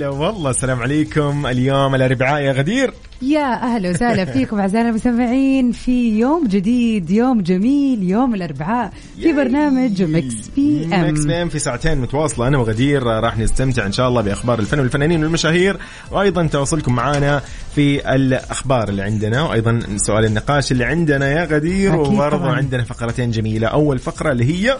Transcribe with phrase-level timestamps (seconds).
[0.00, 1.46] هلا والله السلام عليكم.
[1.46, 2.92] اليوم الأربعاء يا غدير.
[3.22, 8.92] يا أهلا وسهلا فيكم أعزائنا المستمعين في يوم جديد يوم جميل يوم الأربعاء
[9.22, 12.48] في برنامج Mix PM Mix PM في ساعتين متواصلة.
[12.48, 15.76] أنا وغدير راح نستمتع إن شاء الله بأخبار الفن والفنانين والمشاهير
[16.10, 17.42] وأيضا تواصلكم معنا
[17.74, 21.96] في الأخبار اللي عندنا وأيضا سؤال النقاش اللي عندنا يا غدير.
[21.96, 22.50] وبرضه.
[22.50, 23.66] عندنا فقرتين جميلة.
[23.66, 24.76] أول فقرة اللي هي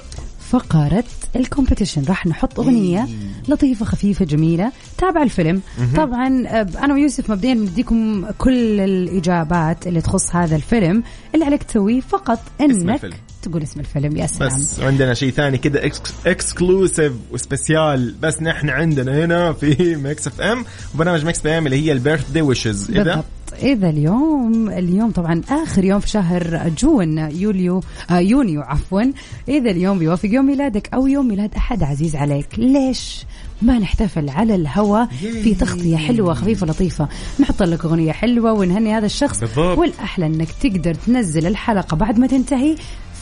[0.51, 1.05] فقرة
[1.37, 2.05] ال competition.
[2.05, 3.09] راح نحط أغنية
[3.49, 5.61] لطيفة خفيفة جميلة تابع الفيلم.
[5.97, 11.03] طبعا آه، أنا ويوسف مبدئيا نديكم كل الإجابات اللي تخص هذا الفيلم.
[11.35, 13.15] اللي عليك تسويه فقط إنك.
[13.43, 14.17] تقول اسم الفيلم.
[14.17, 14.49] يا سلام.
[14.49, 15.91] بس وعندنا شيء ثاني كده
[16.27, 21.93] exclusive و special بس نحن عندنا هنا في Mix FM وبرنامج Mix PM اللي هي
[21.93, 23.25] ال birthday wishes اذا بالضبط.
[23.63, 29.03] إذا اليوم اليوم طبعا آخر يوم في شهر June يوليو آه يونيو عفوا.
[29.49, 32.59] إذا اليوم بيوافق يوم ميلادك أو يوم ميلاد أحد عزيز عليك.
[32.59, 33.25] ليش؟
[33.63, 35.07] ما نحتفل على الهواء
[35.43, 37.09] في تغطية حلوة خفيفة لطيفة؟
[37.41, 39.41] نحط لك أغنية حلوة ونهني هذا الشخص.
[39.41, 39.79] بالضبط.
[39.79, 42.77] والأحلى أنك تقدر تنزل الحلقة بعد ما تنتهي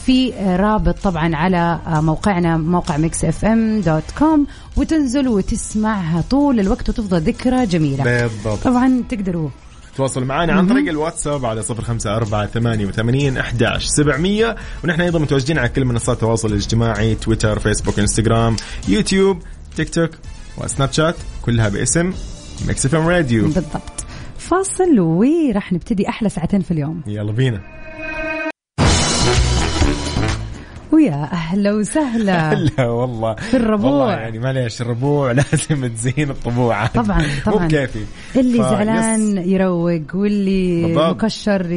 [0.05, 7.21] في رابط طبعا على موقعنا موقع Mix FM dot com وتنزل وتسمعها طول الوقت وتفضل
[7.21, 8.03] ذكرى جميلة.
[8.03, 8.63] بالضبط.
[8.63, 9.49] طبعا تقدروا
[9.99, 14.55] تواصلوا معنا عن طريق الواتساب على صفر خمسة أربعة ثمانية وثمانين أحداش سبعمية.
[14.83, 18.55] ونحن أيضا متواجدين على كل منصات التواصل الاجتماعي تويتر فيسبوك إنستغرام
[18.87, 19.39] يوتيوب
[19.75, 20.09] تيك توك
[20.57, 22.13] وسناب شات كلها باسم
[22.67, 23.43] Mix FM Radio.
[23.43, 24.05] بالضبط.
[24.37, 27.01] فاصل وراح نبتدي أحلى ساعتين في اليوم.
[27.07, 27.61] يلا بينا.
[30.91, 32.53] ويا أهلا وسهلا.
[32.77, 33.35] لا والله.
[33.35, 33.89] في الربوع.
[33.91, 37.67] والله يعني معليش الربوع لازم تزين الطبوع طبعا مو طبعا.
[37.67, 37.99] بكيفي.
[38.35, 41.23] اللي ف- زعلان يروق واللي بالضبط.
[41.23, 41.67] مكشر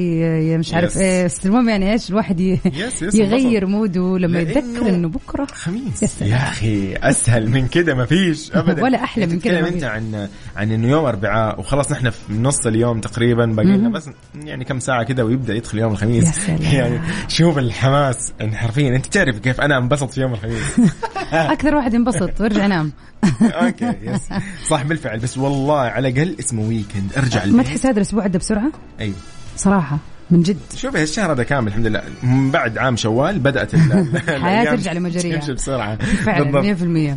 [0.59, 0.97] مش عارف yes.
[0.97, 5.09] إيه بس المهم يعني إيش الواحد ي- yes yes يغير mood ه لما يتذكر إنه
[5.09, 5.47] بكرة.
[5.53, 6.23] خميس.
[6.23, 8.83] يا أخي أسهل من كده ما فيش ابدا.
[8.83, 9.85] ولا أحلى من كده أنت.
[9.85, 14.11] عن عن إنه يوم أربعاء وخلاص نحن في نص اليوم تقريبا باقي لنا بس
[14.45, 16.25] يعني كم ساعة كده ويبدأ يدخل يوم الخميس.
[16.27, 16.63] يا سلام.
[16.75, 20.63] يعني شوف الحماس حرفيا أنت تعرف كيف أنا انبسط في يوم الخميس.
[21.33, 22.93] أكثر واحد ينبسط وارجع نام
[23.43, 24.21] okay yes.
[24.69, 28.73] صح بالفعل بس والله على الأقل اسمه weekend أرجع ما تحس هذا الأسبوع عدى بسرعة؟
[29.01, 29.15] أيوه.
[29.57, 29.99] صراحة
[30.31, 30.57] من جد.
[30.77, 32.03] شوف الشهر هذا كامل الحمد لله.
[32.23, 35.39] من بعد عام شوال بدأت ال- ال- الأيام ترجع لمجاريها.
[35.39, 35.97] تمشي بسرعة.
[35.97, 36.75] فعلا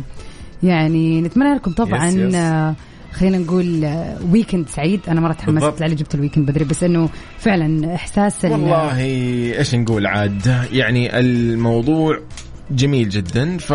[0.62, 2.34] يعني نتمنى لكم طبعا yes، yes.
[3.16, 5.80] آه، خلينا نقول آه، weekend سعيد أنا مرة تحمست.
[5.80, 9.00] لعلي جبت ال weekend بدري بس إنه فعلا إحساس ال- والله
[9.58, 12.18] إيش نقول عاد يعني الموضوع
[12.70, 13.70] جميل جدا ف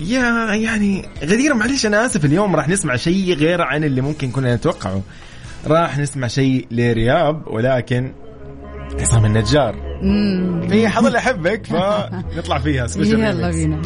[0.00, 4.54] يا يعني غدير معلش أنا آسف اليوم راح نسمع شيء غير عن اللي ممكن كنا
[4.54, 5.02] نتوقعه
[5.66, 8.12] راح نسمع شيء لرياض ولكن
[9.00, 9.74] عصام النجار.
[10.72, 13.50] هي حظل أحبك فنطلع فيها special يلا.
[13.50, 13.80] بينا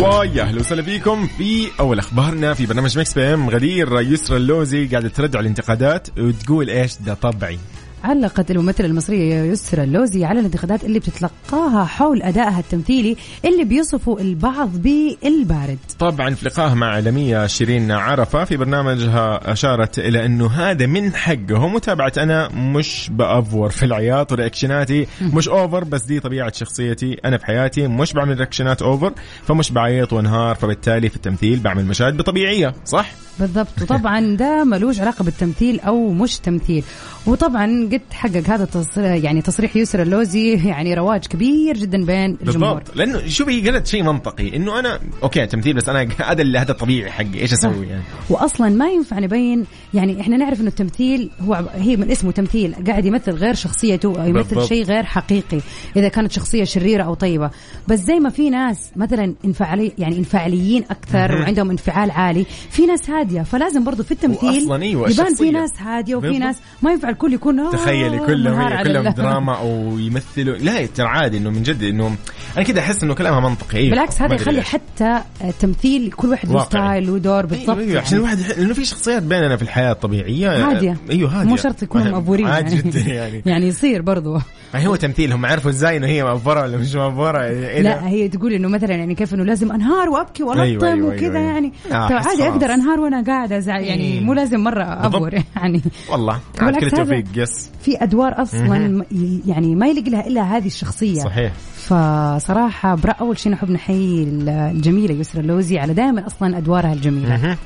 [0.00, 5.08] ويا أهلا وسهلا فيكم في أول أخبارنا في برنامج Mix PM غدير يسرا اللوزي قاعدة
[5.08, 7.58] ترد على الانتقادات وتقول إيش؟ ده طبعي.
[8.06, 14.70] علقت الممثلة المصرية يسرا اللوزي على الانتقادات اللي بتتلقاها حول أدائها التمثيلي اللي بيصفوا البعض
[14.76, 15.78] بالبارد.
[15.98, 21.74] طبعا في لقائها مع إعلامية شيرين عرفة في برنامجها أشارت إلى أنه هذا من حقهم
[21.74, 27.16] متابعة أنا مش بأفور في العياط و reaction اتي مش over بس دي طبيعة شخصيتي
[27.24, 27.88] أنا في حياتي.
[27.88, 29.12] مش بعمل reaction ات over
[29.44, 33.82] فمش بعيط وانهار فبالتالي في التمثيل بعمل مشاهد بطبيعية صح؟ بالضبط.
[33.82, 36.84] وطبعا ده ملوش علاقة بالتمثيل أو مش تمثيل.
[37.26, 42.74] وطبعا قد حقق هذا التصريح يعني تصريح يسرا اللوزي يعني رواج كبير جدا بين الجمهور
[42.74, 46.70] بالضبط لأنه شوفي قالت شيء منطقي إنه أنا أوكي تمثيل بس أنا هذا اللي هذا
[46.70, 51.54] الطبيعي حقي إيش أسوي يعني واصلا ما ينفع نبين يعني إحنا نعرف إنه التمثيل هو
[51.74, 54.66] هي من اسمه تمثيل قاعد يمثل غير شخصيته أو يمثل.
[54.66, 55.60] شيء غير حقيقي
[55.96, 57.50] إذا كانت شخصية شريرة أو طيبة
[57.88, 61.34] بس زي ما في ناس مثلا انفعالي يعني انفعاليين أكثر.
[61.34, 65.50] وعندهم انفعال عالي في ناس هادية فلازم برضو في التمثيل أيوة، يبان في.
[65.50, 66.38] ناس هادية وفي.
[66.38, 70.56] ناس ما ينفع الكل يكون آه تخيلي كلهم منهار هي على كلهم دراما أو يمثلوا
[70.56, 72.16] لا ترى عادي إنه من جد إنه
[72.56, 73.90] أنا كده أحس إنه كلامها منطقي أيوة.
[73.90, 74.62] بالعكس هذا يخلي.
[74.62, 76.64] حتى التمثيل كل واحد له.
[76.64, 78.32] style ودور بالضبط أيوه, أيوة عشان يعني.
[78.34, 78.58] الواحد.
[78.58, 82.76] لأنه في شخصيات بيننا في الحياة الطبيعية هادية أيوه هادية مو شرط يكونوا مأفورين عادي
[82.76, 82.90] يعني.
[82.90, 84.38] جدا يعني يعني يصير برضو
[84.74, 88.28] هو تمثيل هم عرفوا إزاي إنه هي مأفورة ولا مش مأفورة إيه لا ده؟ هي
[88.28, 91.52] تقول إنه مثلا يعني كيف إنه لازم أنهار وأبكي وألطم أيوة، أيوة، وكذا أيوة، أيوة.
[91.52, 92.48] يعني آه، طيب عادي.
[92.48, 94.20] أقدر أنهار وأنا قاعدة يعني.
[94.20, 99.04] مو لازم مرة over يعني والله كل التوفيق yes في أدوار أصلا
[99.46, 101.20] يعني ما يليق لها إلا هذه الشخصية.
[101.20, 101.52] صحيح.
[101.74, 107.56] فصراحة برافو أول شيء نحب نحيي الجميلة يسرا اللوزي على دائما أصلا أدوارها الجميلة.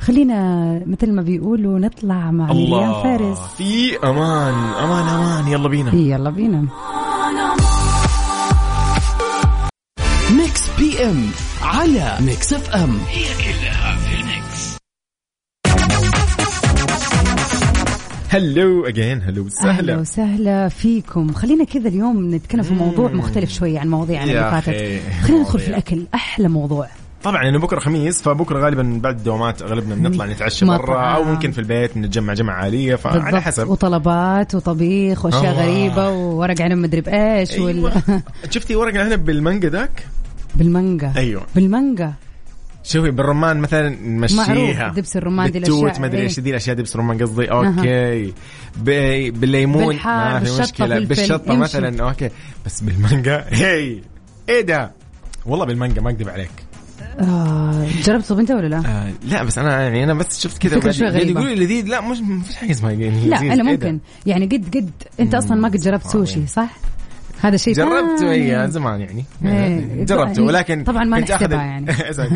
[0.00, 3.02] خلينا مثل ما بيقولوا نطلع مع الله.
[3.02, 3.38] فارس.
[3.58, 5.48] في أمان أمان أمان.
[5.48, 5.94] يلا بينا.
[5.94, 6.64] يلا بينا.
[10.36, 11.26] Mix PM
[11.62, 13.81] على Mix FM هي كلها
[18.32, 21.32] هلو اجين هلو أهلا وسهلا وسهلا فيكم.
[21.32, 25.02] خلينا كذا اليوم نتكلم في موضوع مختلف شوي عن مواضيعنا اللي فاتت.
[25.22, 25.68] خلينا ندخل في.
[25.68, 26.06] الأكل.
[26.14, 26.88] أحلى موضوع.
[27.22, 30.64] طبعا انه بكرة خميس فبكرة غالبا بعد الدوامات اغلبنا بنطلع نتعشى.
[30.64, 33.68] برا أو ممكن في البيت نتجمع جمعه عاليه فعلى حسب.
[33.68, 35.54] وطلبات وطبيخ وأشياء.
[35.54, 37.76] غريبة وورق عنب مدري بإيش وال...
[37.76, 38.22] أيوة.
[38.50, 40.06] شفتي ورق العنب بالمانجا ذاك؟
[40.54, 41.12] بالمانجا.
[41.16, 41.42] أيوه.
[41.54, 42.12] بالمانجا.
[42.84, 44.46] شوفي بالرمان مثلا نمشيها.
[44.74, 46.24] معروف، دبس الرمان دي بالتوت الأشياء، ما ادري إيه.
[46.24, 47.50] إيش دي الأشياء دبس الرمان قصدي.
[47.50, 48.32] okay.
[48.76, 49.96] ب- بالليمون.
[50.04, 50.98] ما في مشكلة.
[50.98, 51.54] بالشطة.
[51.56, 52.02] مثلا.
[52.08, 52.30] okay.
[52.66, 53.44] بس بالمانجا.
[53.48, 53.98] هي.
[54.48, 54.90] إيه ده؟
[55.46, 56.50] والله بالمانجا ما اكذب عليك.
[57.20, 61.40] آه جربته أنت ولا لا؟ آه لا بس أنا يعني أنا بس شفت كذا غريبة.
[61.40, 61.86] يقولوا لي لذيذ.
[61.86, 63.98] لا مش ما فيش حاجة اسمها لذيذ لا أنا إيه؟ ممكن.
[64.26, 64.90] يعني قد قد.
[65.20, 66.76] أنت أصلا ما قد جربت سوشي صح؟
[67.42, 68.56] هذا شيء جربته ثاني.
[68.56, 69.24] هي زمان يعني.
[69.44, 70.04] إيه.
[70.04, 71.90] جربته ولكن طبعاً ما كنت نحسبها يعني.
[72.10, 72.26] اسمع،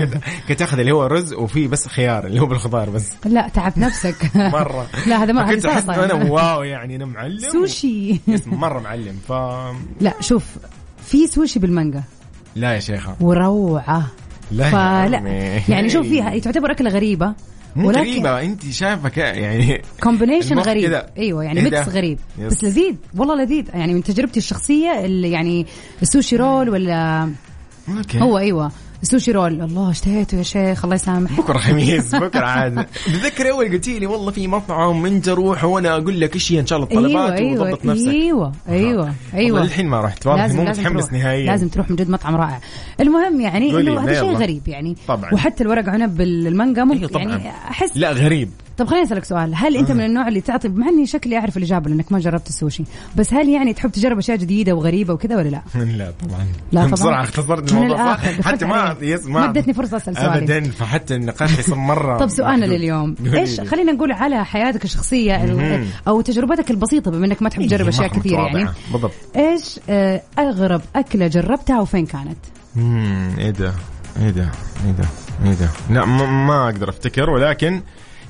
[0.48, 3.12] كنت آخذ اللي هو رز وفيه بس خيار اللي هو بالخضار بس.
[3.24, 4.30] لا تعب نفسك.
[4.36, 4.86] مرة.
[5.06, 7.38] لا هذا ما كنت احس أنا واو يعني أنا معلم.
[7.38, 8.20] سوشي.
[8.46, 9.32] مرة معلم ف
[10.00, 10.44] لا شوف
[11.06, 12.02] في سوشي بالمانجا.
[12.56, 13.16] لا يا شيخة.
[13.20, 14.06] وروعة.
[14.50, 15.18] لا يا فلا.
[15.68, 17.34] يعني شوف فيها تعتبر أكلة غريبة.
[17.76, 21.02] مو ولكن- غريبة انت شايفة يعني combination غريب.
[21.18, 22.52] أيوه يعني إيه mix ده؟ غريب yes.
[22.52, 25.66] بس لذيذ والله لذيذ يعني من تجربتي الشخصية اللي يعني
[26.02, 27.30] السوشي roll ولا
[27.88, 28.70] okay هو أيوه
[29.02, 29.62] السوشي roll.
[29.62, 31.38] الله اشتهيته يا شيخ الله يسامحك.
[31.40, 32.86] بكرة خميس بكرة عاد.
[33.06, 36.66] تذكر أول قلتي لي والله في مطعم انت روح وأنا أقول لك إيش هي؟ إن
[36.66, 38.08] شاء الله أيوه الطلبات أيوه وضبط نفسك.
[38.08, 39.62] أيوه أيوه أيوه.
[39.62, 41.12] للحين ما رحت واضح مو متحمس تروح.
[41.12, 41.46] نهائيا.
[41.46, 42.60] لازم تروح من جد مطعم رائع.
[43.00, 44.32] المهم يعني إنه هذا شيء.
[44.34, 44.96] غريب يعني.
[45.08, 45.34] طبعاً.
[45.34, 47.32] وحتى الورق عنب بالمانجا ممكن أيوة.
[47.32, 48.50] يعني أحس لا غريب.
[48.78, 51.90] طب خليني أسألك سؤال هل أنت من النوع اللي تعطي مع إني شكلي أعرف الإجابة
[51.90, 52.84] لأنك ما جربت السوشي
[53.16, 55.62] بس هل يعني تحب تجرب أشياء جديدة وغريبة وكذا ولا لا
[55.98, 56.92] لا طبعا لا طبعاً.
[56.92, 58.96] بسرعة اختصرت الموضوع حتى ما.
[59.00, 62.66] يس ما ادتني فرصة اسال سؤالي ابدا فحتى النقاش يصير مرة طب سؤالنا.
[62.66, 63.66] لليوم إيش لي.
[63.66, 65.36] خلينا نقول على حياتك الشخصية.
[66.08, 68.70] أو تجربتك البسيطة بما إنك ما تحب تجرب إيه، أشياء مرة كثيرة يعني.
[68.92, 72.36] بالضبط إيش آه، أغرب أكلة جربتها وفين كانت؟
[72.76, 73.72] امم إيه ده
[74.22, 74.50] إيه ده
[74.86, 75.04] إيه ده
[75.44, 77.80] إيه ده لا ما, ما أقدر أفتكر ولكن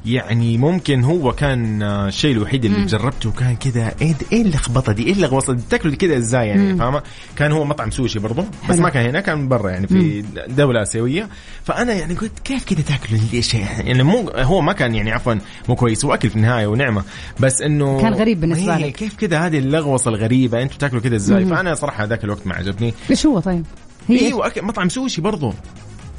[0.07, 5.07] يعني ممكن هو كان آه، الشيء الوحيد اللي جربته كان كذا إيه إيه اللخبطه دي؟
[5.07, 7.03] إيه اللغوصه دي تاكلوا كذا إزاي يعني فاهمة؟
[7.37, 8.79] كان هو مطعم سوشي برضه بس.
[8.79, 11.29] ما كان هنا كان برا يعني في دولة آسيوية.
[11.65, 15.35] فأنا يعني قلت كيف كذا تاكلوا ليش يعني مو هو ما كان يعني عفوا
[15.69, 17.05] مو كويس هو أكل في النهاية ونعمة.
[17.41, 18.93] بس إنه كان غريب إيه، لك.
[18.93, 22.95] كيف كذا هذه اللغوصه الغريبة؟ أنتوا تاكلوا كذا إزاي؟ فأنا صراحة ذاك الوقت ما عجبني.
[23.11, 23.65] إيش هو طيب؟
[24.09, 25.53] هي أيوه مطعم سوشي برضه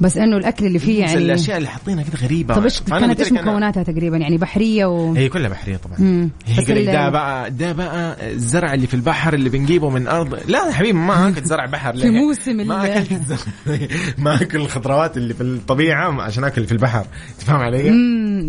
[0.01, 2.55] بس إنه الأكل اللي فيه بس يعني الأشياء اللي حاطينها كده غريبة.
[2.55, 5.95] طب إيش كانت إيش مكوناتها تقريبا؟ يعني بحرية و هي كلها بحرية طبعا.
[5.99, 6.29] مم.
[6.45, 10.39] هي بس ده بقى ده بقى الزرع اللي في البحر اللي بنجيبه من أرض.
[10.47, 13.39] لا يا حبيبي ما أكل زرع بحر في؟ موسم ما الزرع
[14.17, 17.05] ما أكل الخضروات اللي في الطبيعة عشان أكل في البحر.
[17.39, 17.89] تفهم علي؟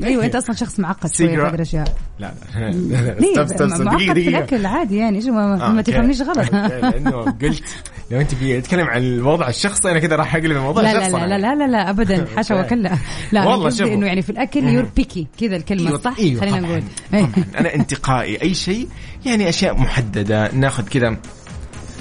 [0.06, 3.44] أيوه أنت أصلا شخص معقد شوية في الاشياء لا لا.
[3.44, 6.52] استنى استنى دقيقة دقيقة الأكل عادي يعني شو ما, آه ما تفهمنيش غلط.
[6.54, 7.62] لأنه قلت
[8.10, 11.38] لو أنت بتتكلم عن الوضع الشخصي أنا كده راح أقلب الموضوع لا لا لا, لا
[11.38, 12.26] لا لا لا أبدا.
[12.36, 12.92] حاشا وكلا
[13.32, 16.60] لا والله شوف إنه يعني في الأكل you're picky كذا الكلمة أيوة، صح أيوة، خلينا
[16.60, 16.82] نقول.
[17.58, 18.42] أنا انتقائي.
[18.42, 18.88] أي شيء
[19.26, 20.54] يعني أشياء محددة.
[20.54, 21.16] ناخذ كذا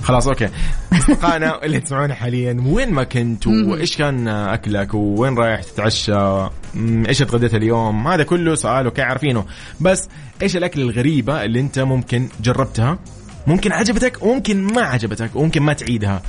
[0.03, 0.49] خلاص okay.
[0.93, 6.49] أصدقائنا اللي تسمعونا حاليا وين ما كنت وإيش كان أكلك؟ وين رايح تتعشى؟
[7.07, 9.45] إيش اتغديت اليوم؟ هذا كله سؤال okay عارفينه.
[9.79, 10.09] بس
[10.41, 12.99] إيش الاكل الغريبة اللي أنت ممكن جربتها؟
[13.47, 16.21] ممكن عجبتك وممكن ما عجبتك وممكن ما تعيدها.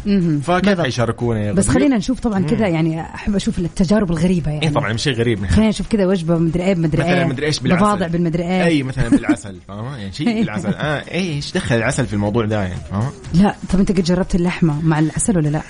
[0.42, 0.80] فكيف.
[0.80, 4.62] حيشاركونا يا بس؟ خلينا نشوف طبعا كذا يعني أحب أشوف التجارب الغريبة يعني.
[4.62, 5.46] إيه طبعا شيء غريب.
[5.46, 7.24] خلينا نشوف كذا وجبة مدري إيه مدري مثلا إيه.
[7.24, 7.84] مدري إيش بالعسل.
[7.84, 8.64] ضفادع بالمدري إيه.
[8.64, 10.74] أي مثلا بالعسل فاهمة؟ يعني شيء بالعسل.
[10.74, 14.80] آه إيش دخل العسل في الموضوع ده يعني فاهمة؟ لا طب أنت قد جربت اللحمة
[14.80, 15.62] مع العسل ولا لا؟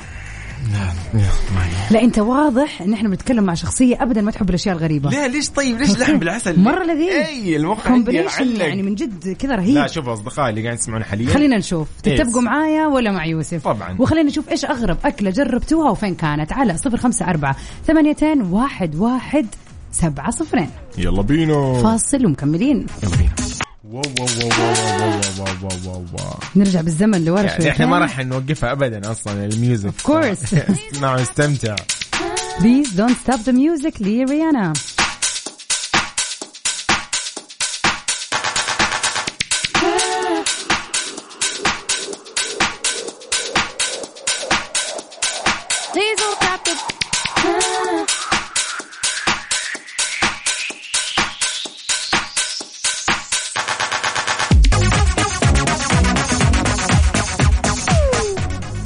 [0.72, 1.28] لا لا.
[1.90, 5.10] لا انت واضح إن إحنا بنتكلم مع شخصية ابدا ما تحب الأشياء الغريبة.
[5.10, 7.12] لا ليش طيب؟ ليش لحم بالعسل؟ مرة لذيذ.
[7.12, 8.24] أي المخ عندي
[8.58, 11.34] يعني من جد كذا لا رهيب شوف أصدقائي اللي قاعد يسمعونا حاليا.
[11.34, 11.88] خلينا نشوف.
[12.02, 13.96] تتفقوا معايا ولا مع يوسف؟ طبعاً.
[13.98, 16.52] وخلينا نشوف إيش أغرب أكلة جربتوها وفين كانت.
[16.52, 19.46] على صفر خمسة أربعة ثمانيتين واحد واحد
[19.92, 20.70] سبعة صفرين.
[20.98, 21.82] يلا بينا.
[21.82, 22.86] فاصل ومكملين.
[23.02, 23.47] يلا بينا.
[26.56, 30.54] نرجع بالزمن لورا يعني شوي إحنا ما راح نوقفها ابدا أصلا ال music of course
[30.54, 31.76] اسمع واستمتع
[32.58, 34.72] Please don't stop the music لريانا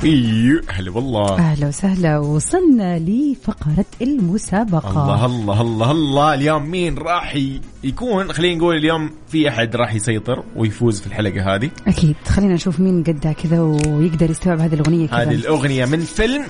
[0.04, 1.38] هلا والله.
[1.38, 2.18] أهلا وسهلا.
[2.18, 5.02] وصلنا لفقرة المسابقة.
[5.02, 6.34] الله الله الله الله.
[6.34, 7.38] اليوم مين راح
[7.84, 11.70] يكون؟ خلينا نقول اليوم في أحد راح يسيطر ويفوز في الحلقة هذه.
[11.86, 12.16] أكيد.
[12.26, 15.22] خلينا نشوف مين قدها كذا ويقدر يستوعب هذه الأغنية كذا.
[15.22, 16.44] هذه الأغنية من فيلم.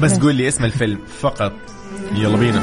[0.00, 0.18] بس بس.
[0.18, 1.52] قول لي اسم الفيلم فقط.
[2.14, 2.62] يلا بينا.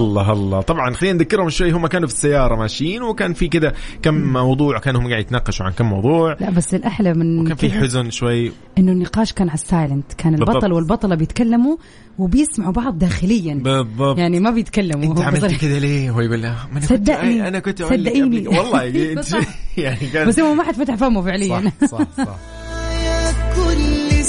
[0.00, 0.60] الله الله.
[0.60, 5.00] طبعا خلينا نذكرهم شوي هم كانوا في السيارة ماشيين وكان في كذا كم موضوع كانوا
[5.00, 6.36] هم قاعد يتناقشوا عن كم موضوع.
[6.40, 8.52] لا بس الأحلى من وكان في حزن شوي.
[8.78, 10.12] إنه النقاش كان على السايلنت.
[10.12, 10.72] كان البطل بالضبط.
[10.72, 11.76] والبطلة بيتكلموا
[12.18, 13.54] وبيسمعوا بعض داخليا.
[13.54, 14.18] بالضبط.
[14.18, 15.04] يعني ما بيتكلموا.
[15.04, 15.60] انت عملت.
[15.60, 17.48] كذا ليه؟ هو يقول لها صدقني.
[17.48, 18.48] أنا كنت صدقيني.
[18.48, 19.40] والله انت صح.
[19.76, 21.72] يعني كان بس هو ما حد فتح فمه فعليا.
[21.80, 22.36] صح صح صح.
[23.04, 24.24] يا كل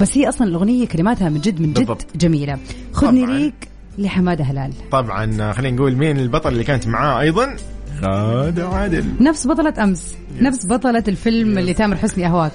[0.00, 2.06] بس هي أصلا الأغنية كلماتها من جد من جد بالضبط.
[2.16, 2.58] جميلة.
[2.92, 3.26] خذني.
[3.26, 4.72] ليك لحمادة هلال.
[4.92, 7.56] طبعا خلينا نقول مين البطل اللي كانت معاه أيضا؟
[8.02, 9.04] غادة عادل.
[9.20, 12.52] نفس بطلة أمس نفس بطلة الفيلم اللي تامر حسني أهواك.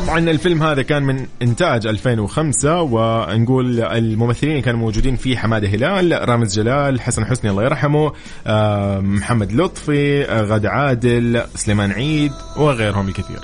[0.00, 6.28] طبعا الفيلم هذا كان من إنتاج 2005 ونقول الممثلين اللي كانوا موجودين فيه حمادة هلال
[6.28, 8.12] رامز جلال حسن حسني الله يرحمه
[8.46, 13.40] آه، محمد لطفي آه، غادة عادل سليمان عيد وغيرهم الكثير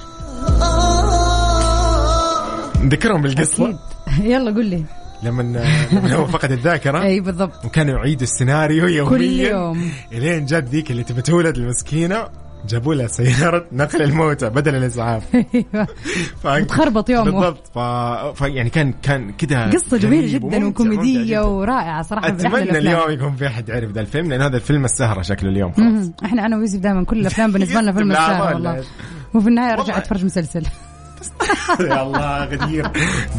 [2.84, 3.76] نذكرهم بالقصة أكيد.
[4.32, 4.84] يلا قول لي.
[5.22, 5.42] لما
[5.92, 7.02] لما هو فقد الذاكرة.
[7.08, 7.64] أي بالضبط.
[7.64, 9.18] وكانوا يعيدوا السيناريو يوميا.
[9.18, 9.90] كل يوم.
[10.12, 12.45] إلين جت ذيك اللي تبي تولد المسكينة.
[12.66, 15.86] جابوا لها سيارة نقل الموتى بدل الاسعاف أيوة.
[16.42, 16.46] ف...
[16.46, 17.30] بتخربط يومه.
[17.30, 17.78] بالضبط ف...
[18.38, 18.40] ف...
[18.40, 21.40] يعني كان كان كذا قصة جميلة جدا وكوميدية.
[21.40, 22.76] ورائعة صراحة الأفلام.
[22.76, 26.10] اليوم يكون في أحد يعرف ذا الفيلم لأن هذا الفيلم السهرة شكله اليوم خلاص.
[26.24, 28.84] إحنا أنا ويوسف دائما كل الأفلام بالنسبة لنا فيلم ما والله.
[29.34, 29.84] وفي النهاية والله.
[29.84, 30.62] رجعت اتفرج مسلسل
[31.80, 32.90] يا الله غدير.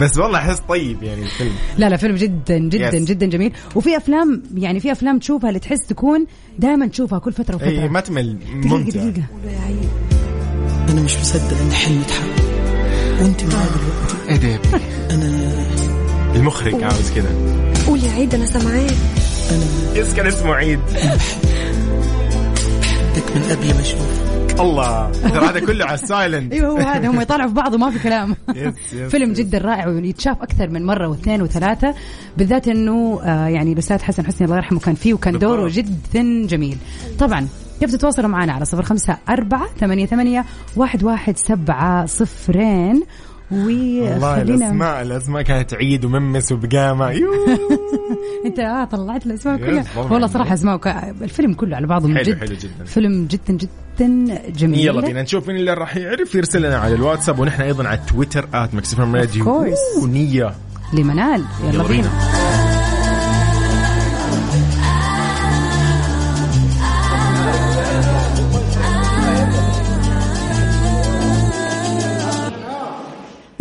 [0.02, 1.54] بس والله أحس طيب يعني الفيلم.
[1.78, 2.96] لا لا فيلم جدا جدا Yes.
[2.96, 3.54] جدا جميل.
[3.76, 6.26] وفي أفلام يعني في أفلام تشوفها اللي تحس تكون
[6.60, 7.68] دائما تشوفها كل فترة وفترة.
[7.70, 8.90] اي ما تمل ممتع.
[9.00, 9.24] دقيقة.
[10.90, 12.48] أنا مش مصدق إن حلمي اتحقق.
[13.22, 14.30] وأنت معايا دلوقتي.
[14.30, 15.66] إيه ده يا ابني؟ أنا
[16.36, 17.30] المخرج عاوز كذا
[17.88, 18.92] قول يا عيد أنا سامعاك.
[19.96, 20.80] yes كان اسمه عيد.
[23.14, 25.12] بدك من قبل ما أشوف الله.
[25.12, 26.54] ترى هذا كله على ال silent.
[26.54, 28.36] أيوه هو هذا هم يطالعوا في بعض وما في كلام.
[29.12, 31.94] فيلم جدا رائع ويتشاف أكثر من مرة واثنين وثلاثة
[32.38, 35.40] بالذات إنه آه يعني الأستاذ حسن حسني الله يرحمه كان فيه وكان.
[35.40, 36.78] دوره جدا جميل.
[37.20, 37.48] طبعا
[37.80, 40.46] كيف تتواصلوا معنا على صفر خمسة أربعة ثمانية ثمانية
[40.76, 43.04] واحد واحد سبعة صفرين؟
[43.52, 47.12] والله الأسماء الأسماء كانت عيد وممس وبقامة.
[48.46, 49.86] انت آه طلعت الاسماء كلها.
[49.98, 50.80] والله صراحة اسماء.
[51.22, 55.48] الفيلم كله على بعضه حلو جد حلو جدا فيلم جدا جدا جميل يلا بينا نشوف
[55.48, 59.66] مين اللي راح يعرف يرسل لنا على الواتساب ونحن أيضا على تويتر ات مكسفم راديو.
[60.04, 60.54] ونية
[60.94, 62.10] لمنال يلا, يلا بينا بينا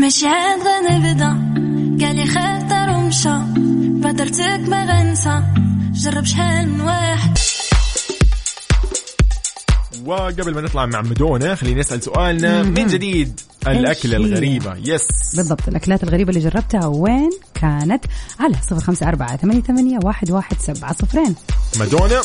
[0.06, 1.28] ماشي عاد غنبدا
[2.06, 3.38] قالي خاطر ومشى.
[4.00, 5.42] بادرتك ما غنسى.
[5.92, 7.38] جرب شحال من واحد.
[10.04, 12.62] وقبل ما نطلع مع مدونة خلينا نسأل سؤالنا.
[12.62, 14.76] من جديد؟ الأكلة؟ الغريبة.
[14.76, 15.68] يس بالضبط.
[15.68, 18.04] الأكلات الغريبة اللي جربتها وين كانت؟
[18.40, 21.34] على صفر خمسة أربعة ثمانية ثمانية واحد واحد سبعة صفرين.
[21.80, 22.20] مدونة.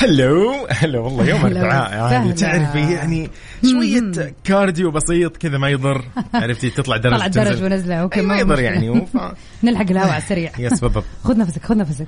[0.00, 2.32] hello hello والله يوم هلا الاربعاء يعني.
[2.32, 3.30] تعرفي يعني
[3.62, 6.04] شوية cardio بسيط كذا ما يضر.
[6.34, 7.62] عرفتي؟ تطلع درجة طلع درج.
[7.62, 8.60] ونزلة okay ما يضر.
[8.60, 9.06] يعني.
[9.64, 10.52] نلحق الهواء على السريع.
[10.58, 12.06] yes بالضبط خذ نفسك خذ نفسك.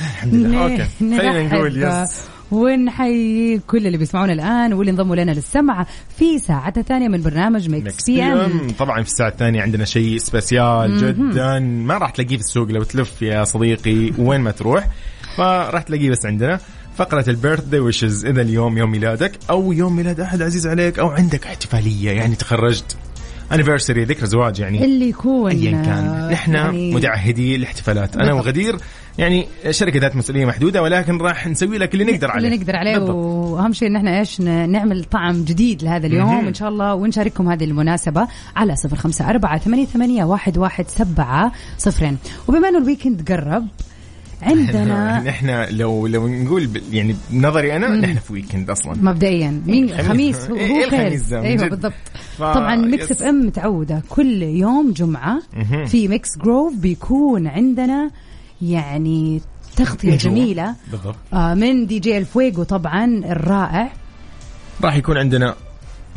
[0.00, 0.62] الحمد لله.
[0.62, 0.84] okay.
[0.98, 2.20] خلينا نقول yes.
[2.50, 5.86] ونحيي كل اللي بيسمعونا الآن واللي انضموا لنا للسمع
[6.18, 11.58] في ساعتها الثانية من برنامج Mix PM طبعا في الساعة الثانية عندنا شيء special جدا.
[11.58, 14.88] ما راح تلاقيه في السوق لو تلف يا صديقي وين ما تروح.
[15.36, 16.60] فراح تلاقيه بس عندنا.
[16.98, 21.08] فقرة البيرث داي ويشز إذا اليوم يوم ميلادك أو يوم ميلاد أحد عزيز عليك أو
[21.08, 22.96] عندك احتفالية يعني تخرجت.
[23.52, 25.50] انيفرساري ذكرى زواج يعني اللي يكون.
[25.50, 26.28] ايا كان.
[26.32, 28.16] نحن يعني متعهدين الاحتفالات.
[28.16, 28.32] أنا.
[28.32, 28.76] وغدير
[29.18, 32.46] يعني شركة ذات مسؤولية محدودة ولكن راح نسوي لك اللي نقدر عليه.
[32.46, 32.98] اللي نقدر عليه.
[32.98, 36.46] وأهم شيء ان إحنا إيش نعمل طعم جديد لهذا اليوم.
[36.46, 41.52] إن شاء الله ونشارككم هذه المناسبة على صفر خمسة أربعة ثمانية ثمانية واحد واحد سبعة
[41.78, 42.18] صفرين.
[42.48, 43.66] وبما إنه ال weekend قرب
[44.42, 50.06] عندنا نحن لو لو نقول يعني بنظري أنا نحن في weekend أصلا مبدئيا مين الخميس.
[50.36, 51.68] خميس هو, إيه هو الخميس أيوه.
[51.68, 51.92] بالضبط
[52.38, 53.10] ف- طبعا Mix.
[53.12, 55.42] FM متعودة كل يوم جمعة.
[55.86, 58.10] في Mix Groove بيكون عندنا
[58.62, 59.40] يعني
[59.76, 60.16] تغطية.
[60.16, 63.92] جميلة بالضبط آه، من دي جي الفويجو طبعا الرائع
[64.84, 65.54] راح يكون عندنا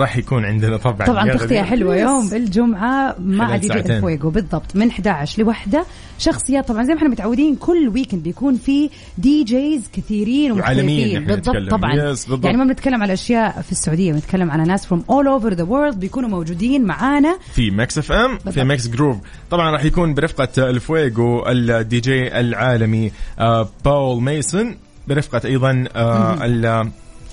[0.01, 1.63] راح يكون عندنا طبعا طبعا.
[1.63, 2.01] حلوة yes.
[2.01, 3.96] يوم الجمعة مع خلال دي جي ساعتين.
[3.96, 5.86] الفويجو بالضبط من 11 لوحدة
[6.20, 11.70] شخصيات طبعا زي ما إحنا متعودين كل weekend بيكون في DJs كثيرين ومختلفين بالضبط.
[11.72, 12.46] طبعا yes، بالضبط.
[12.46, 15.96] يعني ما بنتكلم على أشياء في السعودية بنتكلم على ناس from all over the world
[15.98, 18.65] بيكونوا موجودين معانا في Mix FM في بالضبط.
[18.65, 19.17] Mix Groove
[19.51, 24.75] طبعا راح يكون برفقة الفويجو الدي جي العالمي آه، Paul Mayson
[25.08, 25.84] برفقة أيضا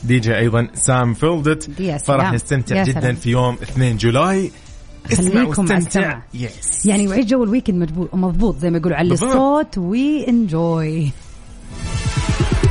[0.02, 1.70] الدي جي أيضا Sam Feldt.
[2.06, 3.14] فراح نستمتع جدا سلام.
[3.14, 4.50] في يوم 2 July.
[5.12, 5.76] اسمع واستمتع.
[5.76, 6.22] السمع.
[6.34, 9.14] yes يعني وعيش جو ال weekend مضبوط زي ما يقولوا على.
[9.14, 9.78] الصوت.
[9.78, 11.10] we enjoy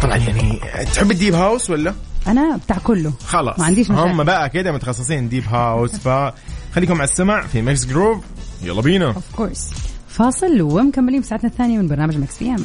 [0.02, 0.60] طبعا يعني
[0.94, 1.94] تحب ال deep house ولا؟
[2.28, 3.14] أنا بتاع كله.
[3.28, 3.60] خلاص.
[3.60, 4.10] ما عنديش مشاكل.
[4.10, 5.92] هم بقى كده متخصصين deep house.
[6.06, 8.24] فخليكم على السمع في Mix Groove
[8.64, 9.06] يلا بينا.
[9.06, 9.70] of course
[10.08, 12.64] فاصل ومكملين في ساعتنا الثانية من برنامج Mix PM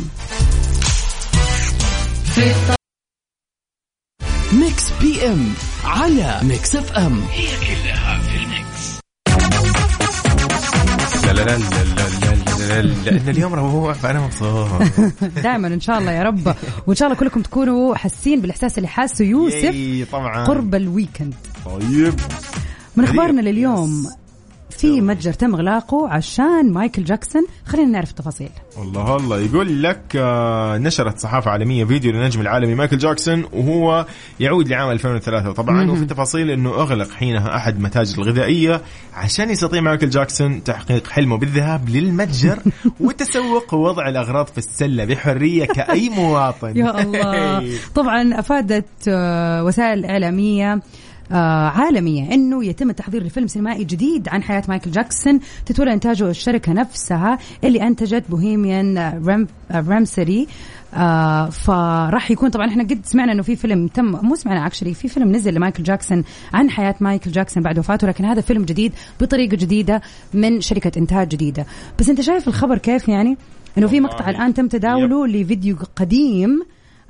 [5.20, 5.48] M
[5.84, 9.00] على Mix FM هي كلها في ال mix
[11.26, 14.68] لا لا لا لا لا لأن اليوم ربوع فانا مبسوط
[15.42, 16.54] دائما ان شاء الله يا رب
[16.86, 22.14] وان شاء الله كلكم تكونوا حاسين بالاحساس اللي حاسه يوسف طبعا قرب ال weekend طيب
[22.96, 24.06] من اخبارنا لليوم
[24.78, 27.42] في متجر تم اغلاقه عشان مايكل جاكسون.
[27.66, 28.48] خلينا نعرف التفاصيل.
[28.78, 29.38] والله الله.
[29.40, 34.06] يقول لك آه، نشرت صحافة عالمية فيديو للنجم العالمي مايكل جاكسون وهو
[34.40, 38.80] يعود لعام 2003 طبعا وفي تفاصيل إنه أغلق حينها أحد المتاجر الغذائية
[39.14, 42.58] عشان يستطيع مايكل جاكسون تحقيق حلمه بالذهاب للمتجر
[43.00, 46.76] والتسوق ووضع الأغراض في السلة بحرية كأي مواطن.
[46.76, 47.78] يا الله.
[47.94, 50.80] طبعا أفادت آه، وسائل إعلامية
[51.38, 57.38] عالمية إنه يتم التحضير لفيلم سينمائي جديد عن حياة مايكل جاكسون تتولى إنتاجه الشركة نفسها
[57.64, 60.46] اللي أنتجت بوهيميان رام رامسري
[60.94, 65.08] آه فراح يكون طبعا إحنا قد سمعنا إنه في فيلم تم مو سمعنا actually في
[65.08, 69.56] فيلم نزل لمايكل جاكسون عن حياة مايكل جاكسون بعد وفاته لكن هذا فيلم جديد بطريقة
[69.56, 70.02] جديدة
[70.34, 71.66] من شركة إنتاج جديدة.
[71.98, 73.36] بس أنت شايف الخبر كيف يعني؟
[73.78, 74.30] إنه في مقطع.
[74.30, 76.62] الآن تم تداوله لفيديو قديم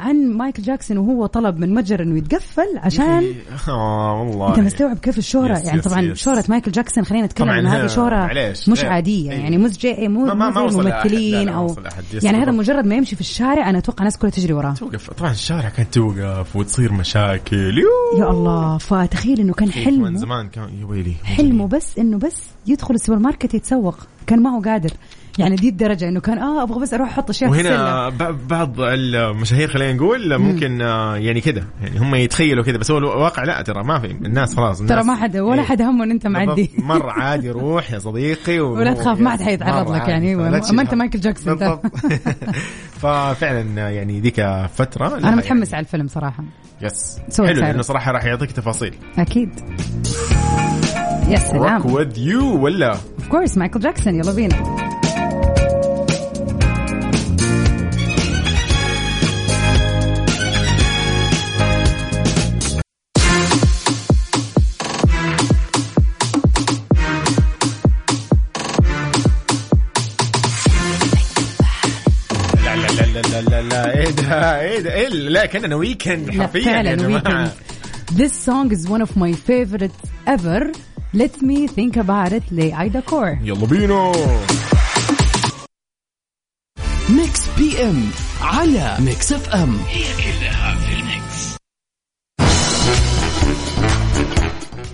[0.03, 3.35] عن مايكل جاكسون وهو طلب من متجر إنه يتقفل عشان
[3.69, 6.19] آه والله أنت مستوعب كيف الشهرة yes يعني yes طبعا يس.
[6.19, 8.69] شهرة مايكل جاكسون خلينا نتكلم عن هذه شهرة معليش.
[8.69, 8.91] مش إيه.
[8.91, 9.39] عادية إيه.
[9.39, 10.61] يعني مو زي مو ما- ما- ما.
[10.83, 11.77] لا، لا، ما أو.
[12.15, 12.51] yes، يعني هذا.
[12.51, 15.95] مجرد ما يمشي في الشارع أنا أتوقع الناس كلها تجري وراه توقف طبعا الشارع كانت
[15.95, 21.15] توقف وتصير مشاكل يو يا الله فتخيل إنه كان من حلمه زمان كان يا ويلي
[21.25, 22.37] حلمه بس إنه بس
[22.67, 24.91] يدخل السوبر ماركت يتسوق كان ما هو قادر
[25.39, 28.09] يعني دي الدرجة إنه كان آه أبغى بس أروح أحط اشياء وهنا
[28.49, 33.45] بعض المشاهير خلينا نقول ممكن آه، يعني كذا يعني هم يتخيلوا كذا بس هو الواقع
[33.45, 35.67] لا ترى ما في الناس خلاص ترى الناس ما حد ولا إيه.
[35.67, 36.27] حد همه إن أنت.
[36.27, 36.71] معدي.
[36.79, 38.73] مرة عادي روح يا صديقي و...
[38.73, 40.99] ولا تخاف ما حد حيتعرض لك يعني، ما هم.
[40.99, 41.59] مايكل جاكسون.
[43.03, 46.45] ففعلا يعني ذيك فترة أنا متحمس على الفيلم صراحة.
[46.83, 47.19] yes.
[47.39, 47.47] حلو.
[47.47, 48.95] لأنه صراحة راح يعطيك تفاصيل.
[49.19, 49.51] أكيد.
[51.29, 54.82] يا روك سلام with you ولا؟ of course مايكل جاكسون يلا بينا.
[74.61, 77.51] إيه ده إيه لا كأننا weekend حرفيا يا weekend.
[78.13, 80.73] This song is one of my favorites ever.
[81.15, 84.13] Let me think about it لإيدا كور يلا بينا.
[87.11, 91.62] Mix PM على Mix FM هي كلها في ال mix.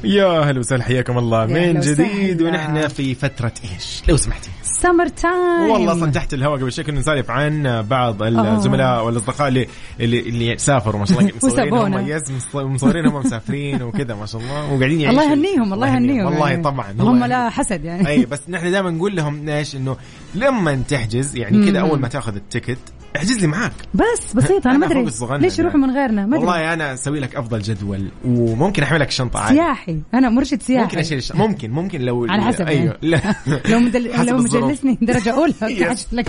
[0.05, 1.47] يا هلا وسهلا حياكم الله.
[1.47, 2.43] من جديد.
[2.43, 4.51] ونحن في فترة إيش؟ لو سمحتي.
[4.63, 9.69] summer time والله أصلا تحت الهواء قبل شوي كنا نسالف عن بعض الزملاء والأصدقاء اللي
[10.01, 12.09] اللي, اللي سافروا ما شاء الله مصورين هم.
[12.09, 12.23] yes
[12.55, 14.73] مصورين هم مسافرين وكذا ما شاء الله.
[14.73, 16.27] وقاعدين يعيشوا الله يهنيهم الله يهنيهم.
[16.27, 16.63] والله يعني.
[16.63, 17.51] طبعا هم لا.
[17.51, 18.09] حسد يعني.
[18.09, 19.97] أي بس نحن دائما نقول لهم إيش؟ إنه
[20.35, 22.79] لما تحجز يعني كذا أول ما تاخذ ال ticket
[23.17, 23.73] احجز لي معاك.
[23.95, 25.39] بس بسيطه أنا ما أدري.
[25.39, 26.47] ليش يروحوا من غيرنا؟ ما أدري.
[26.47, 29.55] والله أنا أسوي لك أفضل جدول وممكن احمل لك الشنطه عادي.
[29.55, 30.01] سياحي.
[30.15, 30.83] أنا مرشد سياحي.
[30.85, 31.33] ممكن أشيل الش...
[31.33, 32.97] ممكن ممكن لو على حسب أيوه.
[33.03, 33.35] يعني.
[33.71, 34.27] لو مدل...
[34.27, 34.39] لو.
[34.39, 35.55] مجلسني درجة أولى
[36.13, 36.29] لك.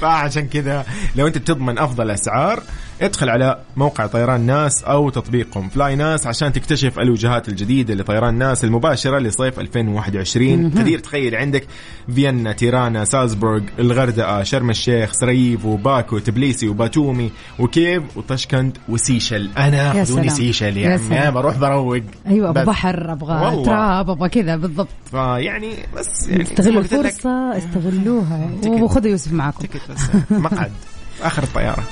[0.00, 0.86] فعشان كذا
[1.16, 2.62] لو أنت تضمن أفضل اسعار
[3.02, 5.68] ادخل على موقع طيران ناس أو تطبيقهم.
[5.68, 11.66] flynas عشان تكتشف الوجهات الجديدة لطيران ناس المباشرة لصيف 2021 تقدر تخيل عندك
[12.14, 19.50] فيينا تيرانا سالزبورغ الغردقة شرم الشيخ سراييفو باكو تبليسي وباتومي وكيف وطشكند وسيشل.
[19.58, 20.30] أنا خذوني.
[20.30, 21.00] سيشل يا.
[21.10, 22.00] عمي بروح بروق.
[22.26, 22.66] أيوه أبو بس.
[22.66, 23.64] بحر أبغى.
[23.64, 24.88] تراب أبغى كذا بالضبط.
[25.10, 28.50] فيعني بس يعني استغلوا الفرصة استغلوها.
[28.66, 30.00] وخذوا يوسف معاكم تكت بس.
[30.30, 30.72] مقعد.
[31.22, 31.84] آخر الطيارة.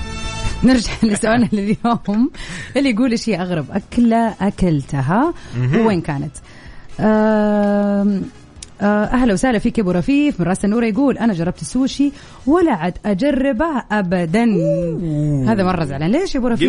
[0.65, 2.31] نرجع لسؤالنا لليوم.
[2.77, 5.35] اللي يقول إيش هي أغرب أكلة أكلتها؟
[5.87, 6.33] وين كانت؟
[7.01, 8.21] آه،
[8.83, 10.41] أهلا وسهلا فيك يا أبو رفيف.
[10.41, 12.13] من رأس النور يقول أنا جربت السوشي
[12.47, 14.45] ولا عاد أجربه ابدا.
[15.49, 16.11] هذا مرة زعلان.
[16.11, 16.69] ليش يا أبو رفيف؟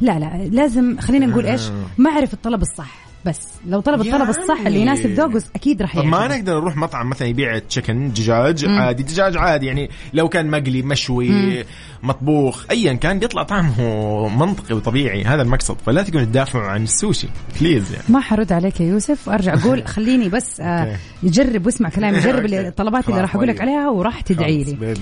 [0.00, 1.62] لا لا لازم خلينا نقول إيش؟
[1.98, 3.11] ما اعرف الطلب الصح.
[3.26, 4.66] بس لو طلب الطلب الصح عمي.
[4.68, 6.28] اللي يناسب ذوقه أكيد راح طب ما.
[6.28, 11.64] نقدر نروح مطعم مثلا يبيع chicken دجاج عادي دجاج عادي يعني لو كان مقلي مشوي
[12.02, 17.28] مطبوخ ايا كان بيطلع طعمه منطقي وطبيعي هذا المقصد فلا تقولوا تدافعوا عن السوشي
[17.60, 20.96] please يعني ما حرد عليك يا يوسف وأرجع أقول خليني بس آه.
[21.22, 22.44] يجرب واسمع كلامي جرب.
[22.46, 23.68] الطلبات اللي راح أقول لك طيب.
[23.68, 24.94] عليها وراح تدعي لي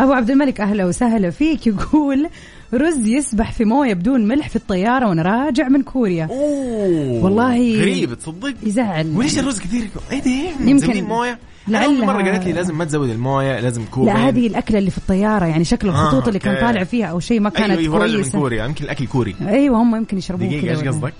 [0.00, 2.28] أبو عبد الملك أهلا وسهلا فيك يقول
[2.74, 6.24] رز يسبح في موية بدون ملح في الطيارة وأنا راجع من كوريا.
[6.30, 7.24] أوه.
[7.24, 9.16] والله غريب تصدق؟ يزعل.
[9.16, 10.30] وليش الرز كثير؟ إيه ده
[10.70, 11.38] يمكن موية.
[11.68, 14.98] لعل مرة قالت لي لازم ما تزود الموية لازم كوبين لا هذه الأكلة اللي في
[14.98, 16.60] الطيارة يعني شكل الخطوط آه، اللي كان.
[16.60, 18.38] طالع فيها أو شيء ما كانت أيوه أيوه راجع من كويسة.
[18.38, 18.64] كوريا.
[18.64, 21.14] يمكن الأكل كوري أيوه هم يمكن يشربون دقيقة إيش قصدك؟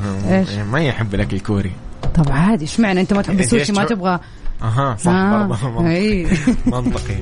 [0.72, 1.72] ما يحب الأكل الكوري.
[2.14, 4.20] طب عادي اشمعنى أنت ما تحب السوشي ما تبغى؟
[4.62, 4.96] أها.
[4.96, 5.70] صح آه، برضه.
[5.82, 6.26] منطقي.
[6.66, 7.14] منطقي.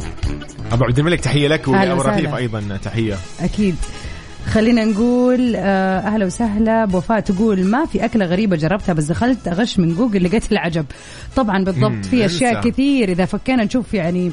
[0.73, 2.01] أبو عبد الملك تحية لك وأبو.
[2.03, 3.17] رفيف أيضا تحية.
[3.41, 3.77] أكيد.
[4.47, 6.85] خلينا نقول آه، أهلا وسهلا.
[6.85, 10.85] بوفاء تقول ما في أكلة غريبة جربتها بس دخلت أغش من جوجل لقيت العجب.
[11.37, 12.61] طبعا بالضبط في أشياء.
[12.61, 13.09] كثير.
[13.09, 14.31] إذا فكينا نشوف يعني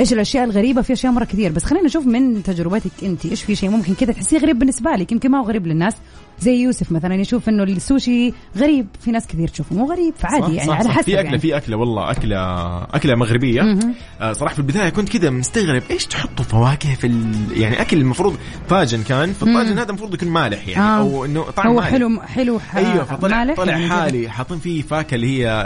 [0.00, 1.52] إيش الأشياء الغريبة في أشياء مرة كثير.
[1.52, 5.12] بس خلينا نشوف من تجربتك أنت إيش في شيء ممكن كذا تحسيه غريب بالنسبة لك؟
[5.12, 5.94] يمكن ما هو غريب للناس
[6.40, 8.86] زي يوسف مثلا يشوف إنه السوشي غريب.
[9.00, 10.90] في ناس كثير تشوفه مو غريب صح، فعادي يعني صح، على صح.
[10.90, 11.38] حسب في أكلة يعني.
[11.38, 12.36] في أكلة والله أكلة
[12.84, 13.78] أكلة مغربية.
[14.20, 17.32] آه صراحة في البداية كنت كذا مستغرب إيش تحطوا فواكه في ال...
[17.56, 18.36] يعني أكل المفروض
[18.68, 20.98] طاجن كان فالطاجن هذا المفروض يكون مالح يعني آه.
[20.98, 21.88] أو إنه طعم هو مالح.
[21.88, 24.28] حلو حلو ح- أيوه فطلع مالح طلع يعني حالي.
[24.28, 25.64] حاطين فيه فاكهة اللي هي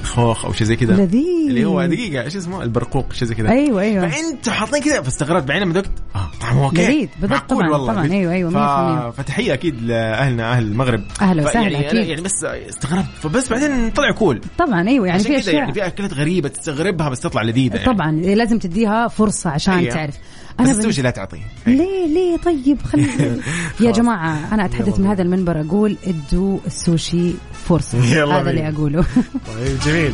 [0.00, 0.92] الخوخ أو شيء زي كذا.
[0.96, 1.48] لذيذ.
[1.48, 3.50] اللي هو دقيقة إيش اسمه؟ البرقوق شيء زي كذا.
[3.50, 4.08] أيوه أيوه.
[4.08, 6.82] فأنت حاطين كذا فاستغربت بعدين لما ذقت آه طعمه okay.
[6.86, 7.92] لذيذ، بالضبط طبعاً، والله.
[7.92, 8.54] طبعاً، أيوة، ف...
[8.54, 9.10] 100%.
[9.20, 11.02] فتحية أكيد لاهلنا أهل المغرب.
[11.20, 12.08] أهلا ف- وسهلا، يعني أكيد.
[12.08, 13.06] يعني بس استغربت.
[13.22, 14.40] فبس بعدين طلع cool.
[14.58, 15.54] طبعا أيوه يعني في أشياء.
[15.54, 17.86] يعني في أكلات غريبة تستغربها بس تطلع لذيذة يعني.
[17.94, 19.94] طبعا لازم تديها فرصة عشان أيوة.
[19.94, 20.14] تعرف.
[20.60, 21.40] بس بن- السوشي لا تعطيه.
[21.66, 23.06] ليه ليه؟ طيب خلي
[23.80, 27.32] يا جماعة أنا أتحدث من هذا المنبر أقول ادوا السوشي
[27.64, 27.98] فرصة.
[28.40, 28.68] هذا اللي.
[28.68, 29.04] أقوله.
[29.54, 30.12] طيب جميل.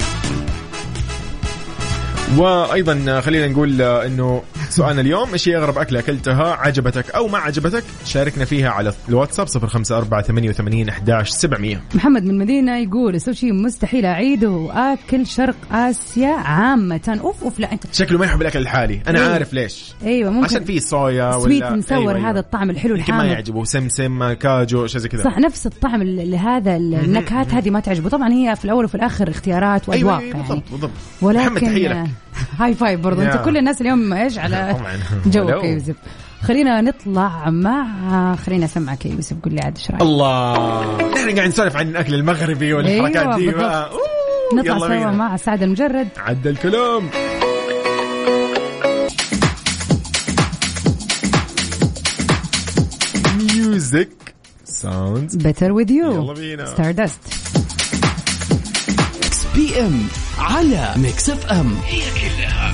[2.36, 7.84] وأيضا خلينا نقول إنه سؤالنا اليوم إيش هي أغرب أكلة أكلتها؟ عجبتك أو ما عجبتك؟
[8.04, 15.56] شاركنا فيها على الواتساب 05488 11700 محمد من المدينة يقول السوشي مستحيل أعيده وآكل شرق
[15.72, 17.18] آسيا عامة.
[17.24, 19.00] أوف أوف لا أنت شكله ما يحب الأكل الحالي.
[19.08, 19.32] أنا أيوة.
[19.32, 19.92] عارف ليش.
[20.04, 22.30] أيوه ممكن عشان فيه صويا ولا sweet and sour أيوة، أيوة.
[22.30, 23.32] هذا الطعم الحلو يمكن ما الحامض.
[23.32, 23.64] يعجبه.
[23.64, 25.22] سمسم كاجو شيء زي كذا.
[25.24, 28.08] صح نفس الطعم ال- لهذا ال- النكهات هذه ما تعجبه.
[28.08, 30.48] طبعا هي في الأول وفي الآخر اختيارات أيوه وأذواق أيوة يعني.
[30.48, 30.90] بالضبط بالضبط.
[31.22, 32.08] ولكن محمد تحية لك.
[32.58, 33.42] high five برضو أنت.
[33.44, 34.56] كل الناس اليوم إيش على
[35.26, 35.64] جوك ولو.
[35.64, 35.96] يا يوسف
[36.42, 40.96] خلينا نطلع مع خلينا اسمعك يا يوسف قول لي عاد إيش رأيك؟ الله.
[41.14, 43.50] نحن قاعد نسولف عن الأكل المغربي والحركات أيوة، دي.
[43.50, 43.90] أوه،
[44.54, 45.10] نطلع سوا.
[45.10, 46.08] مع سعد المجرد.
[46.18, 47.10] عدى الكلام.
[53.38, 54.08] music
[54.64, 56.66] sounds better with you يلا بينا.
[56.66, 57.18] Stardust
[59.54, 60.06] P M
[60.38, 62.67] على Mix FM هي كلها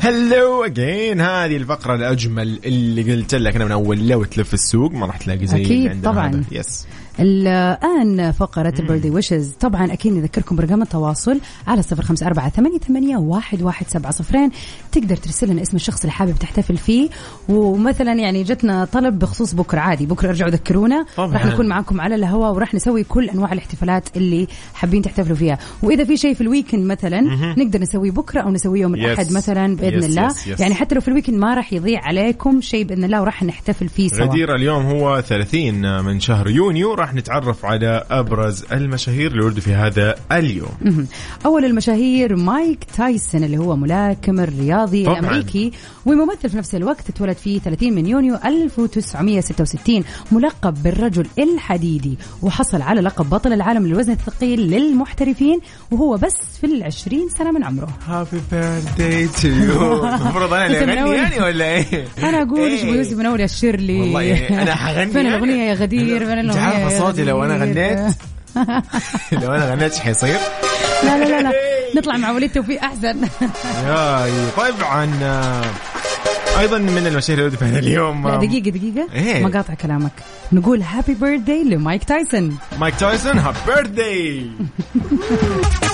[0.00, 5.06] hello again هذه الفقرة الأجمل اللي قلت لك أنا من أول لو تلف السوق ما
[5.06, 6.28] راح تلاقي زي عندنا طبعاً.
[6.28, 6.44] هذا.
[6.52, 6.86] yes
[7.20, 12.78] الآن فقرة ال birthday wishes طبعا أكيد نذكركم برقم التواصل على صفر خمسة أربعة ثمانية,
[12.78, 14.50] ثمانية واحد, واحد سبعة صفرين.
[14.92, 17.08] تقدر ترسل لنا اسم الشخص اللي حابب تحتفل فيه.
[17.48, 20.06] ومثلا يعني جتنا طلب بخصوص بكرة عادي.
[20.06, 21.06] بكرة ارجعوا ذكرونا.
[21.18, 25.58] راح نكون معاكم على الهواء وراح نسوي كل أنواع الاحتفالات اللي حابين تحتفلوا فيها.
[25.82, 27.20] وإذا في شيء في ال weekend مثلا
[27.58, 28.94] نقدر نسويه بكرة أو نسويه يوم.
[28.94, 30.28] الأحد مثلا بإذن Yes, الله.
[30.28, 30.60] yes, yes.
[30.60, 33.88] يعني حتى لو في ال weekend ما راح يضيع عليكم شيء بإذن الله وراح نحتفل
[33.88, 34.24] فيه سوا.
[34.26, 36.94] غدير اليوم هو 30 من شهر يونيو.
[36.94, 41.06] راح نتعرف على أبرز المشاهير اللي ولدوا في هذا اليوم.
[41.46, 45.18] أول المشاهير مايك تايسون اللي هو ملاكم الرياضي طبعاً.
[45.18, 45.72] الأمريكي
[46.06, 53.00] وممثل في نفس الوقت اتولد في 30 من يونيو 1966 ملقب بالرجل الحديدي وحصل على
[53.00, 59.28] لقب بطل العالم للوزن الثقيل للمحترفين وهو بس في العشرين سنة من عمره happy birthday
[59.28, 62.92] to you المفروض أنا اللي من أغني يعني ولا إيه؟ أنا أقول إيش إيه.
[62.92, 65.26] يوسف منور يا شيرلي والله يعني أنا حغني فين.
[65.26, 68.14] الأغنية يا غدير فين يا صوتي لو أنا؟ غنيت.
[69.42, 70.38] لو أنا غنيت إيش حيصير؟
[71.04, 71.52] لا لا لا لا.
[71.96, 73.28] نطلع مع وليد توفيق أحسن.
[73.86, 75.08] yay طبعا.
[76.58, 78.28] أيضا من المشاهير اللي ولدوا في هذا اليوم.
[78.28, 79.08] لا دقيقة دقيقة.
[79.14, 79.42] إيه.
[79.44, 80.12] ما قاطع كلامك.
[80.52, 82.58] نقول happy birthday لمايك تايسون.
[82.78, 84.50] مايك تايسون happy birthday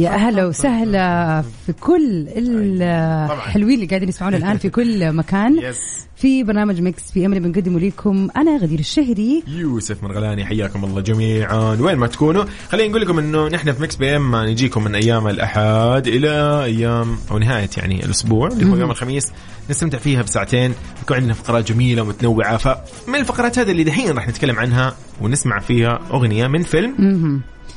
[0.00, 2.26] يا أهلا وسهلا في كل.
[2.36, 5.72] الحلوين اللي قاعدين يسمعونا الآن في كل مكان.
[6.16, 8.28] في برنامج Mix PM اللي بنقدمه لكم.
[8.36, 9.42] أنا غدير الشهري.
[9.46, 11.76] يوسف مرغلاني حياكم الله جميعا.
[11.80, 16.06] وين ما تكونوا خلينا نقول لكم إنه نحن في Mix PM نجيكم من أيام الأحد
[16.06, 19.32] إلى أيام أو نهاية يعني الأسبوع اللي هو يوم الخميس.
[19.70, 20.74] نستمتع فيها بساعتين.
[21.02, 22.56] يكون عندنا فقرات جميلة ومتنوعة.
[22.56, 26.94] فمن الفقرات هذه اللي دحين راح نتكلم عنها ونسمع فيها أغنية من فيلم.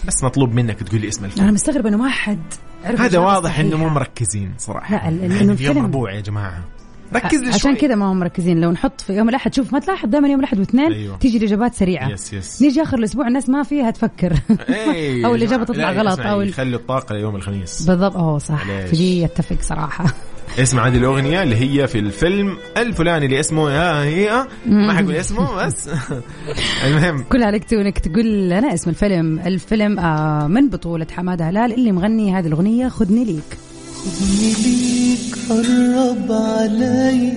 [0.08, 1.44] بس مطلوب منك تقول لي اسم الفيلم.
[1.44, 2.40] أنا مستغرب إنه ما حد
[2.86, 3.90] عرف هذا واضح إنه مو.
[3.90, 4.92] مركزين صراحة.
[4.96, 6.64] لا، إحنا إنه في يوم الفيلم- ربوع يا جماعة.
[7.16, 8.62] ركز لي عشان كذا ما هم مركزين.
[8.62, 11.18] لو نحط في يوم الأحد شوف ما تلاحظ دائما يوم الأحد واثنين أيوة.
[11.18, 12.10] تيجي الإجابات سريعة.
[12.10, 14.34] يس يس نيجي آخر الأسبوع الناس ما فيها تفكر.
[14.70, 17.88] إيه، أو الإجابة تطلع غلط أو خلي الطاقة ليوم الخميس.
[17.88, 18.16] بالضبط.
[18.16, 18.64] أوه صح.
[18.86, 20.06] في دي أتفق صراحة.
[20.60, 25.66] اسمع هذه الأغنية اللي هي في الفيلم الفلاني اللي اسمه يا هي ما حقول اسمه
[25.66, 25.90] بس.
[26.86, 27.24] المهم.
[27.24, 29.40] كل عليك تو انك تقول لنا اسم الفيلم.
[29.40, 33.58] الفيلم آه من بطولة حمادة هلال اللي مغني هذه الأغنية خذني ليك.
[34.06, 37.34] خدني ليك قرب علي.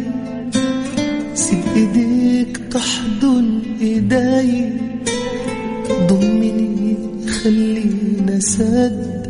[1.34, 4.72] سيب ايديك تحضن إيدي.
[6.08, 6.96] ضمني
[7.28, 9.27] خلينا صدق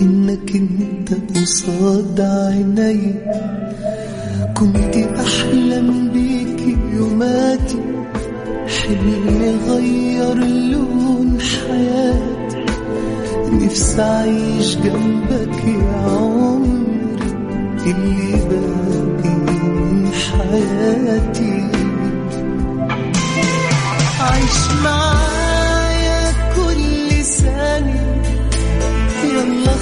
[0.00, 3.14] إنك أنت قصاد عيني.
[4.56, 7.78] كنت أحلم بيك يوماتي
[8.68, 12.64] حلم غير لون حياتي
[13.52, 17.22] نفسي أعيش جنبك يا عمري
[17.86, 21.68] اللي باقي من حياتي.
[24.20, 28.08] عيش معايا كل ثانية.
[29.24, 29.72] يلا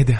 [0.00, 0.16] إيه ده؟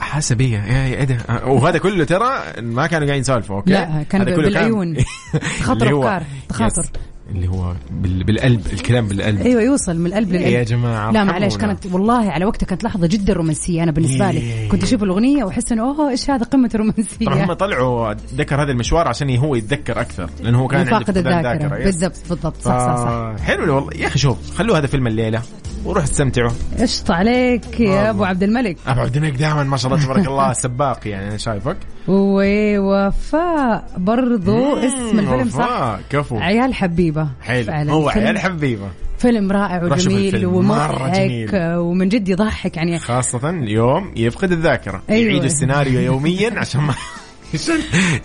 [0.00, 2.30] حاسه بيا إيه إيه ده؟ وهذا كله ترى
[2.62, 4.96] ما كانوا قاعدين يسولفوا أوكي؟ لا، كان هذا كله بالعيون.
[5.68, 6.86] هو- أفكار، تخاطر.
[7.30, 9.40] اللي هو بال- بالقلب الكلام بالقلب.
[9.40, 10.52] أيوه يوصل من القلب للقلب.
[10.52, 11.56] يا جماعة، لا معلش.
[11.56, 14.38] كانت والله على وقتها كانت لحظة جدا رومانسية أنا بالنسبة لي.
[14.40, 14.68] إيه.
[14.68, 18.72] كنت أشوف الأغنية وأحس إنه أوه إيش هذا قمة الرومانسيه طبعا هم طلعوا ذكر هذا
[18.72, 21.68] المشوار عشان هو يتذكر أكثر لأنه هو كان فاقد الذاكرة.
[21.84, 22.56] بالضبط بالضبط.
[22.56, 23.44] صح صح صح.
[23.44, 25.42] حلو والله يا أخي شوف خلوا هذا فيلم الليلة.
[25.84, 28.76] وروح استمتعوا قشطة عليك يا أبو عبد الملك.
[28.86, 31.76] أبو عبد الملك دائما ما شاء الله تبارك الله سباق يعني أنا شايفك.
[32.08, 36.38] ووفاء برضو اسم الفيلم صح؟ كفو.
[36.38, 37.28] عيال حبيبة.
[37.42, 38.88] حلو هو عيال حبيبة.
[39.18, 41.50] فيلم رائع وجميل ومضحك.
[41.54, 42.98] ومن جد يضحك يعني.
[42.98, 45.30] خاصة اليوم يفقد الذاكرة أيوة.
[45.30, 46.94] يعيد السيناريو يوميا عشان ما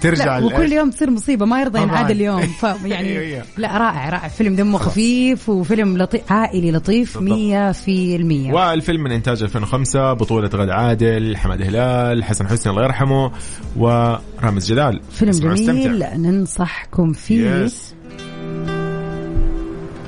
[0.01, 0.39] ترجع.
[0.39, 1.81] وكل يوم تصير مصيبة ما يرضى.
[1.81, 3.43] ينعاد اليوم أيوة، فيعني أيوة.
[3.57, 7.37] لا رائع رائع فيلم دمه خفيف وفيلم لطيف عائلي لطيف بالضبط.
[7.37, 12.83] مية في المية والفيلم من إنتاج 2005 بطولة غد عادل حمد هلال حسن حسني الله
[12.83, 13.31] يرحمه
[13.77, 16.05] ورامز جلال فيلم جميل.
[16.15, 17.93] ننصحكم فيه yes.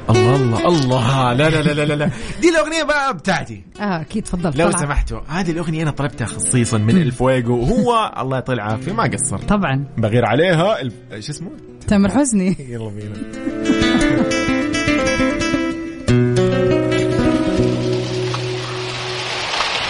[0.10, 2.10] الله الله الله لا لا لا لا لا.
[2.42, 3.64] دي الأغنية بقى بتاعتي.
[3.80, 4.80] آه أكيد تفضل لو طلع.
[4.80, 7.64] سمحتوا هذه الأغنية أنا طلبتها خصيصا من الفويجو.
[7.64, 9.38] هو الله يطول العافية ما قصر.
[9.38, 9.86] طبعا.
[9.98, 10.94] بغير عليها الف...
[11.20, 11.50] شو اسمه؟
[11.88, 12.56] تامر حسني.
[12.70, 13.16] يلا بينا.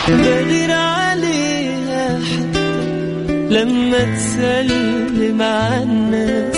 [0.07, 2.65] بغير عليها حتى
[3.49, 6.57] لما تسلم على الناس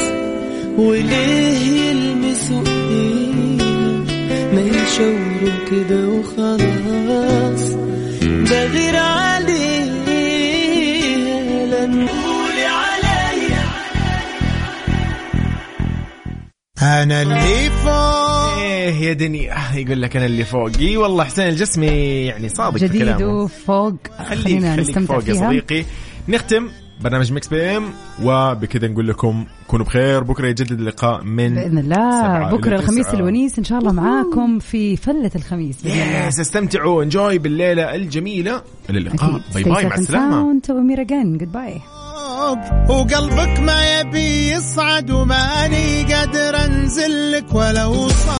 [0.77, 2.63] وليه يلمسوا
[4.71, 7.73] ما يشاوروا كده وخلاص.
[8.21, 9.87] بغير عليها
[11.65, 13.63] لما قولي عليا
[16.81, 18.57] أنا اللي فوق.
[18.57, 20.71] إيه يا دنيا يقول لك أنا اللي فوق.
[20.79, 21.87] إي والله حسين الجسمي
[22.25, 23.43] يعني صادق في جديد كلامه.
[23.43, 23.95] وفوق.
[24.29, 25.49] خلينا خليك نستمتع فوق يا فيها.
[25.49, 25.85] صديقي.
[26.27, 26.69] نختم
[27.01, 27.89] برنامج Mix PM
[28.23, 30.23] وبكذا نقول لكم كونوا بخير.
[30.23, 32.51] بكرة يجدد اللقاء من بإذن الله.
[32.51, 33.07] بكرة إلى الخميس.
[33.07, 37.03] الونيس إن شاء الله معاكم في فلة الخميس يس استمتعوا.
[37.03, 38.61] enjoy بالليلة الجميلة.
[38.89, 39.41] إلى اللقاء.
[39.53, 40.61] باي باي مع السلامة.
[40.61, 40.69] sound.
[40.69, 41.81] وأميرة جن goodbye
[42.89, 48.35] وقلبك ما يبي يصعد وماني قادر أنزل لك ولو صار